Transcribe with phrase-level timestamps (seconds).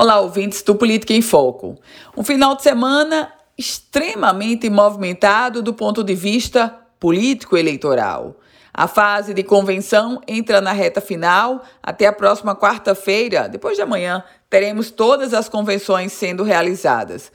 [0.00, 1.76] Olá, ouvintes do Política em Foco.
[2.16, 8.36] Um final de semana extremamente movimentado do ponto de vista político-eleitoral.
[8.72, 11.64] A fase de convenção entra na reta final.
[11.82, 17.32] Até a próxima quarta-feira, depois de amanhã, teremos todas as convenções sendo realizadas.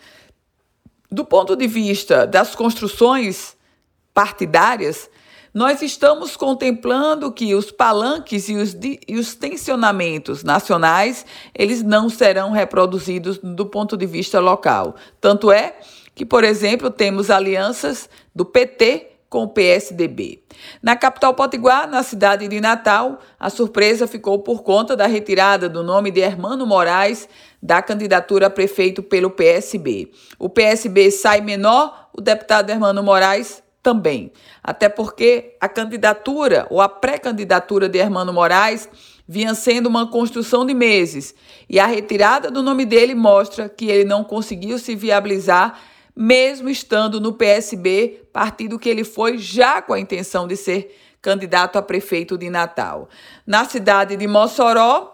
[1.12, 3.58] Do ponto de vista das construções
[4.14, 5.10] partidárias,
[5.54, 8.76] nós estamos contemplando que os palanques e os,
[9.08, 14.96] e os tensionamentos nacionais, eles não serão reproduzidos do ponto de vista local.
[15.22, 15.76] Tanto é
[16.16, 20.44] que, por exemplo, temos alianças do PT com o PSDB.
[20.80, 25.82] Na capital potiguar, na cidade de Natal, a surpresa ficou por conta da retirada do
[25.82, 27.28] nome de Hermano Moraes
[27.62, 30.12] da candidatura a prefeito pelo PSB.
[30.38, 34.32] O PSB sai menor, o deputado Hermano Moraes também.
[34.64, 38.90] Até porque a candidatura ou a pré-candidatura de Hermano Moraes
[39.28, 41.36] vinha sendo uma construção de meses
[41.70, 45.80] e a retirada do nome dele mostra que ele não conseguiu se viabilizar,
[46.16, 51.78] mesmo estando no PSB, partido que ele foi já com a intenção de ser candidato
[51.78, 53.10] a prefeito de Natal.
[53.46, 55.10] Na cidade de Mossoró,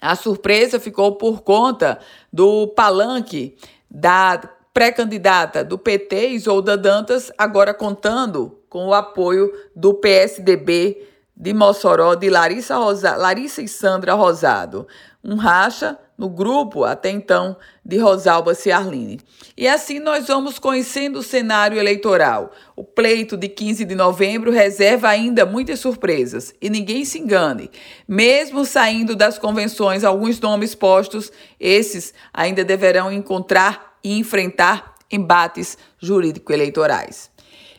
[0.00, 1.98] a surpresa ficou por conta
[2.32, 3.56] do palanque
[3.90, 4.40] da
[4.72, 12.28] pré-candidata do PT, Isolda Dantas, agora contando com o apoio do PSDB de Mossoró, de
[12.28, 14.86] Larissa, Rosa, Larissa e Sandra Rosado.
[15.24, 19.18] Um racha no grupo, até então, de Rosalba Ciarline.
[19.56, 22.52] E assim nós vamos conhecendo o cenário eleitoral.
[22.76, 26.54] O pleito de 15 de novembro reserva ainda muitas surpresas.
[26.60, 27.70] E ninguém se engane,
[28.06, 37.30] mesmo saindo das convenções alguns nomes postos, esses ainda deverão encontrar e enfrentar embates jurídico-eleitorais.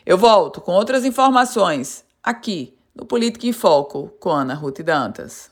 [0.04, 5.51] Eu volto com outras informações aqui no Política em Foco com Ana Ruth Dantas.